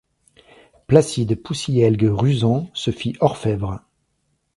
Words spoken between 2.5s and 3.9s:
se fit orfèvre.